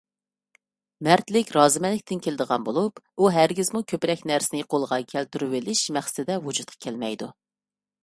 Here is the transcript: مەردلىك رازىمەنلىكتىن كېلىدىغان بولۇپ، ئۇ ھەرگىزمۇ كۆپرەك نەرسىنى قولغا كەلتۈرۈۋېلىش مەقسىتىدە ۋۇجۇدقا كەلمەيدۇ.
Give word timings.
مەردلىك 1.07 1.51
رازىمەنلىكتىن 1.57 2.23
كېلىدىغان 2.29 2.65
بولۇپ، 2.71 2.99
ئۇ 3.17 3.31
ھەرگىزمۇ 3.37 3.83
كۆپرەك 3.95 4.27
نەرسىنى 4.35 4.67
قولغا 4.75 5.03
كەلتۈرۈۋېلىش 5.15 5.87
مەقسىتىدە 6.01 6.43
ۋۇجۇدقا 6.49 6.85
كەلمەيدۇ. 6.91 7.35